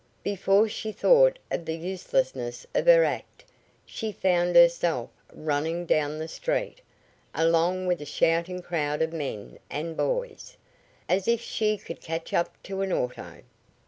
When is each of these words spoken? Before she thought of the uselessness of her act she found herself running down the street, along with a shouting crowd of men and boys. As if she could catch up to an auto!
Before 0.23 0.67
she 0.67 0.91
thought 0.91 1.37
of 1.51 1.65
the 1.65 1.75
uselessness 1.75 2.65
of 2.73 2.87
her 2.87 3.03
act 3.03 3.45
she 3.85 4.11
found 4.11 4.55
herself 4.55 5.11
running 5.31 5.85
down 5.85 6.17
the 6.17 6.27
street, 6.27 6.81
along 7.35 7.85
with 7.85 8.01
a 8.01 8.05
shouting 8.05 8.63
crowd 8.63 9.03
of 9.03 9.13
men 9.13 9.59
and 9.69 9.95
boys. 9.95 10.57
As 11.07 11.27
if 11.27 11.39
she 11.39 11.77
could 11.77 12.01
catch 12.01 12.33
up 12.33 12.55
to 12.63 12.81
an 12.81 12.91
auto! 12.91 13.43